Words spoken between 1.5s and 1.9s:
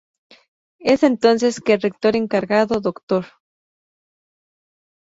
que el